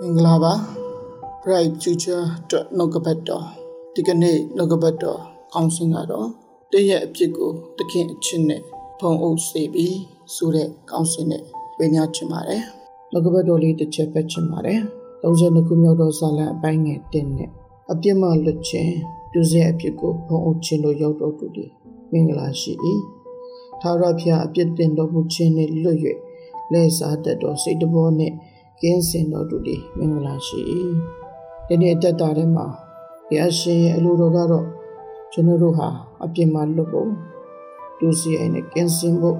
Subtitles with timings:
[0.00, 0.52] မင်္ဂလာပါ
[1.42, 3.44] bright future အတွက်နှုတ်ကပတ်တော်
[3.94, 5.20] ဒီကနေ့နှုတ်ကပတ်တော်
[5.54, 6.28] ကောင်းစဉ်ကတော့
[6.72, 8.62] တည့်ရဲ့အဖြစ်ကိုတခင်အချင်းနဲ့
[8.98, 9.96] ဖုံအုပ်စေပြီး
[10.34, 11.42] ဆိုတဲ့ကောင်းစဉ်နဲ့
[11.78, 12.62] ဝေမျှချင်ပါတယ်
[13.10, 14.80] နှုတ်ကပတ်တော်လေးတစ်ချက်ပဲချင်ပါတယ်
[15.22, 17.50] 32ခုမြောက်သောဇာလံအပိုင်းငယ်1နဲ့
[17.92, 18.94] အပြစ်မှလွတ်ခြင်း
[19.32, 21.70] သူစရဲ့အဖြစ်ကိုဖုံအုပ်ခြင်းလို့ရောက်တော်သူသည်
[22.12, 22.72] မင်္ဂလာရှိ၏
[23.80, 25.98] သာရဖျားအပြစ်တင်တော်မူခြင်းနှင့်လွတ်၍
[26.72, 28.34] လဲစားတတ်သောစိတ်တဘောနှင့်
[28.80, 30.60] ကင်းစင်တော်သူသည်မင်္ဂလာရှိ၏
[31.66, 32.66] ဒီနေ့အသက်တာထဲမှာ
[33.28, 34.66] ဘုရားရှင်ရဲ့အလိုတော်ကတော့
[35.32, 35.88] ကျွန်တော်တို့ဟာ
[36.24, 37.10] အပြစ်မှလွတ်ဖို့
[37.98, 39.36] သူစီအိမ်နဲ့ကင်းစင်ဖို့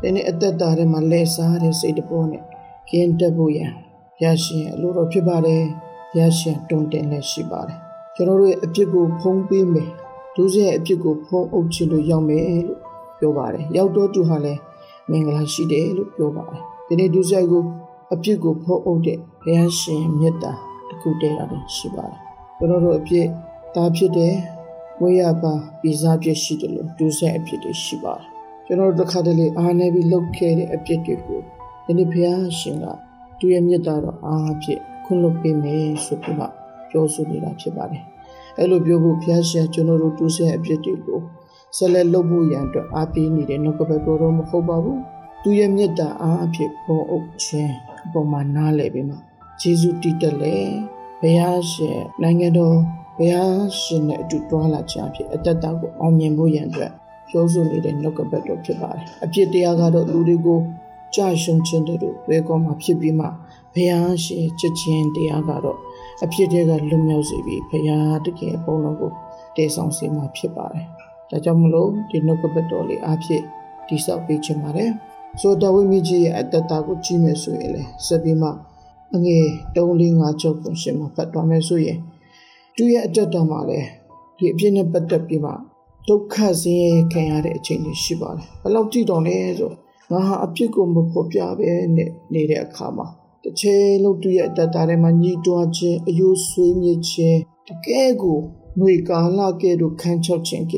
[0.00, 2.42] ဒီနေ့အသက်တာထဲမှာလဲစားတဲ့စိတ်တဘောနဲ့
[2.90, 3.72] ကင်းတက်ဖို့ရန်
[4.16, 5.62] ဘုရားရှင်အလိုတော်ဖြစ်ပါတယ်
[6.10, 7.78] ဘုရားရှင်တွင်တင်လက်ရှိပါတယ်
[8.14, 9.90] ကျွန်တော်တို့ရဲ့အပြစ်ကိုဖုံးပေးမယ်
[10.34, 12.80] သူစီရဲ့အပြစ်ကိုဖုံးအုပ်ခြင်းလို့ရောက်မယ်လို့
[13.18, 14.60] ပြောပါတယ်ရောက်တော့သူဟာလည်း
[15.10, 17.64] မင်္ဂလာရှိတယ်လို့ပြောပါတယ်ဒီနေ့သူစီကို
[18.12, 20.52] အပြစ်ကိုဖုံးအုပ်တဲ့ဘုရားရှင်မြတ်တာ
[20.88, 21.44] တစ်ခုတည်းတာ
[21.76, 22.18] ရှိပါတယ်
[22.58, 23.26] ကျွန်တော်တို့အပြစ်
[23.74, 24.34] ဒါဖြစ်တယ်
[25.00, 28.24] ဝိရပါပြည်စားပြစ်ရှိတယ်လို့သူစီအပြစ်တွေရှိပါတယ်
[28.66, 31.40] ကျွန်တော်တို့တစ်ခါတလေအားနေပြီးလုပ်ခဲ့တဲ့အပြစ်တွေကို
[31.84, 32.86] ဒီနေ့ဘုရားရှင်က
[33.38, 36.46] သူရဲ့မြတ်တာတော့အားဖြင့်ခွင့်လွှတ်ပေးမယ်ဆိုပြီးမှ
[36.90, 38.02] ပြောဆိုနေတာဖြစ်ပါတယ်
[38.58, 41.20] အဲ့လိုပြောဖို့ဘုရားရှင်ကျွန်တော်တို့သူစီအပြစ်တွေကို
[41.76, 45.00] ဆက်လက်လုပ်ဖို့ရန်အတွက်အားပေးနေတဲ့နှုတ်ကပတ်တော်တော့မဟုတ်ပါဘူး
[45.42, 47.74] သူရဲ့မြတ်တာအားဖြင့်ပေါ်အုပ်ခြင်း
[48.04, 49.16] အပေါ်မှာနားလည်ပြီးမှ
[49.60, 50.56] ဂျေဇုတည်တက်လေ
[51.20, 52.76] ဘုရားရှင်နိုင်ငံတော်
[53.16, 56.92] ဘုရားရှင်နဲ့အတူတွားလာခြင်းအဖြစ်အတ္တတာကိုအောင်မြင်ဖို့ရန်အတွက်
[57.28, 60.60] ပြောဆိုနေတဲ့နှုတ်ကပတ်တော်ဖြစ်ပါတယ်အပြစ်တရားကတော့လူတွေကို
[61.14, 63.26] ကြာရှုံခြင်းတို့ဝဲကောမှာဖြစ်ပြီးမှ
[63.74, 65.78] ဘုရားရှင်ချစ်ခြင်းတရားကတော့
[66.24, 69.10] အဖြစ်တွေကလွတ်မြောက်စေပြီးဘုရားတကယ်ပုံတော်ကို
[69.56, 70.86] တည်ဆောင်စေမှာဖြစ်ပါတယ်
[71.30, 73.42] ဒါကြောင့်မလို့ဒီနှုတ်ကပတ်တော်လေးအဖြစ်
[73.88, 74.90] တိဆောက်ပေးခြင်းပါတယ်
[75.40, 78.48] ဆိုတော့ဝိမီကြီးရဲ့အတ္တတာကိုကြည့်မယ်ဆိုရင်လေစပြီးမှ
[79.14, 79.44] အငယ်
[79.74, 81.98] 3 4 5ချုပ်ကိုရှင်းမှာဖတ်သွားမယ်ဆိုရင်
[82.76, 83.78] သူရဲ့အတ္တတာမှာလေ
[84.36, 85.52] ဒီအပြစ်နဲ့ပတ်သက်ပြီးမှ
[86.08, 89.70] ဒုက္ခဆင်းရဲခံရတဲ့အချိန်တွေရှိပါတယ်ဘယ်လောက်ကြည့်တော့လဲဆို
[90.10, 93.06] ငါဟာအပြစ်ကိုမဖော်ပြပဲနဲ့နေတဲ့အခါမှာ
[93.42, 97.38] တစ်ချိန်လုံးသူရဲ့အတ္တတာထဲမှာညီတွားခြင်းအယိုးဆွေးမြေ့ခြင်း
[97.68, 98.38] တကယ်ကို
[98.78, 100.74] ຫນွေကာလကဲ့သို့ခန်းချောက်ခြင်းက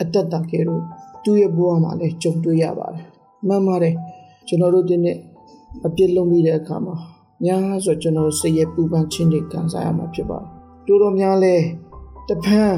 [0.00, 0.82] အတ္တတာကဲ့သို့
[1.24, 3.94] သူရဲ့ဘဝမှာလည်းကြုံတွေ့ရပါတယ် မှန်ပါတယ်
[4.48, 5.16] ကျွန်တော်တို့ဒီနေ့
[5.86, 6.94] အပြစ်လုံးပြီးတဲ့အခါမှာ
[7.44, 10.48] ညာဆိုကျွန်တော်စိတ်ရဲ့ပူပန်ခြင်းတွေခံစားရမှာဖြစ်ပါတယ်
[10.86, 11.54] တိုးတော်များလဲ
[12.28, 12.74] တဖန်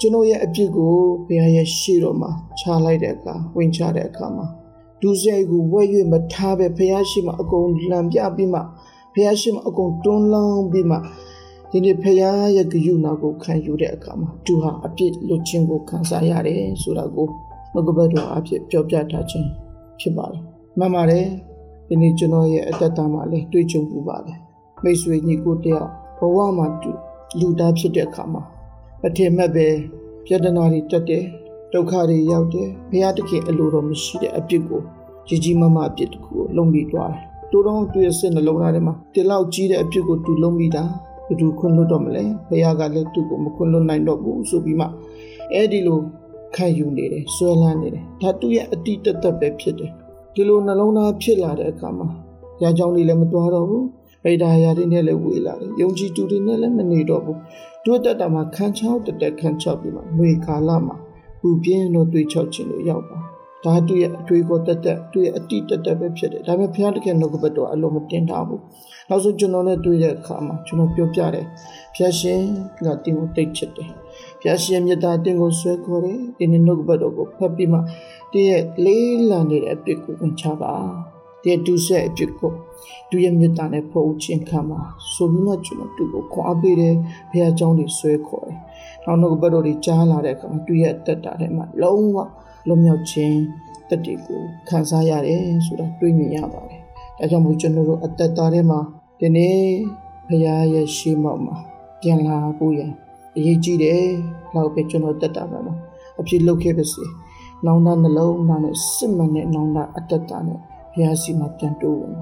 [0.00, 0.92] ကျွန်တော်ရဲ့အပြစ်ကို
[1.26, 4.46] ဘုရားရဲ့ရှေ့တော်မှာခြာလိုက်တဲ့အခါဝင်ချတဲ့အခါမှာ
[5.00, 5.82] ဒုစရိုက်ကိုဝဲ၍
[6.12, 8.60] မထားပဲဘုရားရှိမှအကုန်လံပြပြီးမှ
[9.14, 10.96] ဘုရားရှိမှအကုန်တွန်းလောင်းပြီးမှ
[11.70, 17.28] ဒီနေ့ဘုရားရဲ့ဂရုဏာကိုခံယူတဲ့အခါမှာသူဟာအပြစ်လွတ်ခြင်းကိုခံစားရတယ်ဆိုတာကို
[17.74, 19.48] မကဘတ်တော်အဖြစ်ပြောပြထားခြင်း
[20.00, 20.42] ဖြစ်ပါတယ်
[20.78, 21.24] မှန်ပါတယ်
[21.88, 24.38] ဒီနေ့ကျွန်တော်ရဲ့အတ္တတာမှာလည်းတွေးကြုံပူပါတယ်
[24.82, 25.88] မိတ်ဆွေညီကိုတယောက်
[26.18, 26.66] ဘဝမှာ
[27.40, 28.42] လူသားဖြစ်တဲ့အခါမှာ
[29.06, 29.66] အထင်မဲ့ပဲ
[30.24, 31.24] ပြဿနာတွေတက်တယ်
[31.72, 34.82] ဒုက္ခတွေရောက်တယ်ဘုရားတခင်အလိုတော်မရှိတဲ့အပြစ်ကို
[35.28, 40.82] ကြီးကြီးမားမားအပြစ်တစ်ခုကိုလုံးပြီးသွားတယ်တိုးတော့သူ့ရဲ့စိတ်နှလုံးသားထဲမှာဒီလောက်ကြီးတဲ့အပြစ်ကိုသူလုံးပြီးတာ
[41.26, 44.86] ဘယ်သူခွင့်လွတ်တော့မလဲဘုရားကလည်းသူ့ကိုမခွင့်လွတ်နိုင်တော့ဘူးဆိုပြီးမှ
[45.52, 45.98] အဲ့ဒီလို
[46.54, 49.90] ခံယူနေတယ်ဆွဲလန်းနေတယ်ဒါသူ့ရဲ့အတိတ်သက်ပဲဖြစ်တယ်
[50.34, 52.08] ဒီလိုနှလုံးသားဖြစ်လာတဲ့အခါမှာ
[52.62, 53.84] ရာကြောင်းတွေလည်းမတွားတော့ဘူး
[54.24, 57.38] ဗိဒါယာတွေနဲ့လည်းဝေးလာတယ်ယုံကြည်သူတွေနဲ့လည်းမနေတော့ဘူး
[57.84, 60.96] တို့တက်တာမှာခန်းချောက်တက်တက်ခန်းချောက်ပြီးမှငွေကာလမှာ
[61.40, 63.18] ပူပြင်းတို့တွေးချောက်ခြင်းလို့ရောက်ပါ
[63.64, 68.62] ဒါသူ့ရဲ့အတွေ့ကိုတက်တက်သူ့ရဲ့အတိတက်တက်ပဲဖြစ်တယ်ဒါပေမဲ့ဘုရားတခင်နှုတ်ကပတ်တော်အလုံးမတင်ထားဘူး
[69.08, 71.46] နောက်ဆုံးကျွန်တော်နဲ့တွေ့တဲ့အခါမှာကျွန်တော်ပြောပြတယ်
[71.94, 72.40] ဘုရားရှင်
[72.84, 73.90] ကတင်ကိုတိတ်ချစ်တယ်
[74.40, 77.78] ဘုရားရှင်မြတ်တာတင်ကိုဆွဲခေါ်တယ်ဒီနေ့နှုတ်ကပတ်တော်ကိုဖတ်ပြီးမှ
[78.32, 80.74] တည့်ရဲ့လေးလံနေတဲ့အပြစ်ကိုဝင်ချပါ
[81.42, 82.52] တည့်ဒုစရိုက်အပြစ်ကို
[83.10, 84.80] သူရဲ့မြတ်တာနဲ့ပို့ချင်းခံပါ
[85.14, 86.94] ဆိုပြီးမှကျွန်တော်သူ့ကိုခွာပေးတယ်
[87.30, 88.58] ဘုရားကျောင်းတွေဆွဲခေါ်တယ်
[89.04, 92.16] နောက်နှုတ်ကပတ်တော်တွေကြားလာတဲ့အခါမှာသူရဲ့တက်တာထဲမှာလုံးဝ
[92.68, 93.38] လွတ်မြောက်ခြင်း
[93.88, 96.80] တက်တွေကိုခံစားရတယ်ဆိုတာတွေးမြင်ရပါတယ်
[97.18, 98.80] ဒါကြောင့်မို့ကျွန်တော်တို့အသက်တာထဲမှာ
[99.20, 99.58] ဒီနေ့
[100.28, 101.56] ဘုရားရဲ့ရှေးမောက်မှာ
[102.00, 102.92] ပြန်လာဖို့ရန်
[103.38, 104.02] အရေးကြီးတယ်
[104.54, 105.78] လောက်ပဲကျွန်တော်တက်တာပါနော်
[106.20, 107.04] အဖြစ်လုပ်ခဲ့ပါစေ
[107.66, 110.58] နောင်တနှလုံးသားနဲ့စစ်မှန်တဲ့နောင်တအတ္တတာနဲ့
[110.92, 112.14] ဘုရားရှိမှပြန်တိုးဝင်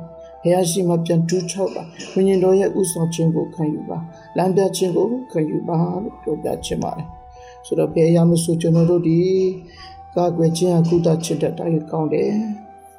[0.42, 1.82] ဘုရားရှိမှပြန်တူးချောက်ပါ
[2.14, 3.98] ဝိညာဉ်တော်ရဲ့ဥဆောင်ခြင်းကိုခံယူပါ
[4.36, 7.06] လမ်းပြခြင်းကိုခံယူပါလို့ပြောပြခြင်းပါတယ်
[7.66, 9.19] ဆိုတော့ဘယ်ရမဆိုကျွန်တော်တို့ဒီ
[10.16, 12.30] ကာကွယ်ခြင်းအကုသချစ်တဲ့တိုင်းကောင်းတယ်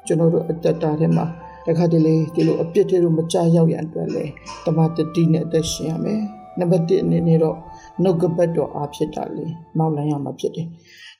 [0.06, 1.26] ကျွန်တော်တို့အတ္တတာထဲမှာ
[1.66, 4.24] တခါတလေဒီလိုအပြစ်တွေမကြရောက်ရန်အတွက်လေ
[4.64, 6.22] တမတတိနဲ့အသက်ရှင်ရမယ်
[6.58, 7.56] နံပါတ်1အနေနဲ့တော့
[8.02, 9.44] နှုတ်ကပတ်တော်အားဖြစ်တာလေ
[9.78, 10.66] မောင်းနိုင်ရမှာဖြစ်တယ်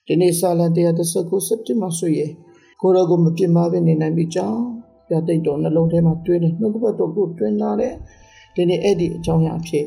[0.06, 2.30] ဒီနေ့စာလ139စက်တင်ဘာဆိုရင်
[2.80, 4.60] ကိုရောကိုမပြစ်မှားပဲနေနိုင်ပြီကြောင်း
[5.08, 7.96] ပြတိတ်တော်နှလုံးထဲမှာတွင်းနေနှုတ်ကပတ်တော်ကိုတွင်းလာတဲ့ဒ
[8.54, 9.84] ဒီနေ့အဲ့ဒီအကြောင်းအရာအဖြစ်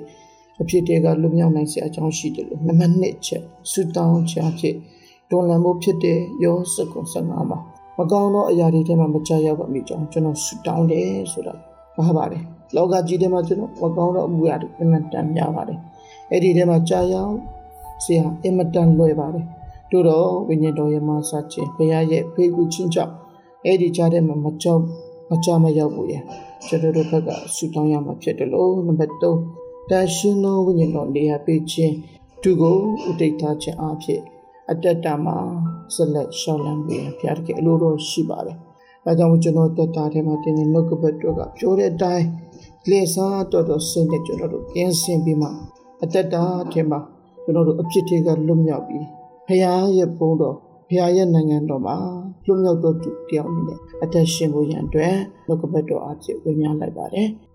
[0.62, 4.76] အဖြစ်တွေကလွတ်မြောက်နိုင်စရာအကြောင်းရှိတယ်လို့နံပါတ်1ချက်ဆူတောင်းချအဖြစ်
[5.30, 7.60] တွန်လန်မှုဖြစ်တဲ့ယောစကုံ15မှာ
[7.98, 11.54] မကောင်းသောအရာတွေထဲမှာမကြရောက်ပါမိကြောင်းကျွန်တော်ဆူတောင်းတယ်ဆိုတာ
[11.98, 12.44] ဘာပါတယ်
[12.76, 15.80] လောကကြီးထဲမှာကျွန်တော်မကောင်းသောအမှုရာတွေအမှန်တန်များပါတယ်
[16.30, 17.34] အဲ့ဒီထဲမှာကြာရောက်
[18.04, 19.46] ဆရာအင်မတန်လွယ်ပါတယ်
[19.92, 23.14] တို့တော့ဝိညာဉ်တော်ရဲ့မဆာခြင်းဘုရားရဲ့ဖေးကူချင်းကြောင့်
[23.66, 24.82] အဲ့ဒီကြားထဲမှာမကြောက်
[25.30, 26.16] မကြမရောက်ဘူးရ
[26.68, 31.94] ကျွန်တော်တို့ဘက်ကဆူတောင်းရမှာဖြစ်တယ်လို့နံပါတ်3တန်ရှင်သောဝိညာဉ်တော်နေရာပေးခြင်း
[32.42, 32.76] သူကို
[33.10, 34.22] ဥဒိတ်ထားခြင်းအဖြစ်
[34.70, 35.38] အတ္တတမှာ
[35.94, 38.58] ဆက်လက်ရှောင်းလန်းပြီးဘုရားတကယ်အလိုတော်ရှိပါတယ်။
[39.06, 42.26] ဒါကြောင့်ကျွန်တော်တက်တာထဲမှာတင်းနေနှုတ်ကပတ်တော့ကပြောတဲ့အတိုင်း
[42.90, 45.50] လေစားတော်တော်စင်တဲ့ကျွန်တော်တို့ပြင်ဆင်ပြီးမှ
[46.02, 47.00] အတ္တတာထဲမှာ
[47.44, 49.06] ကျွန်တော်တို့အဖြစ်တွေကလွတ်မြောက်ပြီး
[49.48, 50.56] ဘုရားရဲ့ဘုန်းတော်
[50.90, 51.96] ဘုရားရဲ့နိုင်ငံတော်မှာ
[52.46, 55.16] လွတ်မြောက်တော်သူတယောက်အနေနဲ့အသက်ရှင်ဖို့ရန်အတွက်
[55.48, 57.30] နှုတ်ကပတ်တော်အဖြစ်ဝင်ရလိုက်ပါတယ်။